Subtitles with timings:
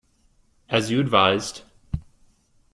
[0.67, 1.61] As you advised.